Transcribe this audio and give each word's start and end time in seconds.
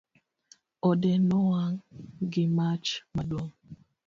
Ode 0.89 1.11
nowang' 1.27 1.79
gi 2.31 2.43
mach 2.57 2.87
maduong' 3.15 3.53